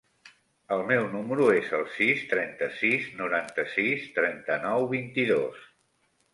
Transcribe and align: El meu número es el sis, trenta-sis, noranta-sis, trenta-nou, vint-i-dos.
El 0.75 0.79
meu 0.91 1.03
número 1.15 1.49
es 1.57 1.69
el 1.81 1.83
sis, 1.97 2.25
trenta-sis, 2.33 3.07
noranta-sis, 3.21 4.11
trenta-nou, 4.19 4.91
vint-i-dos. 4.99 5.65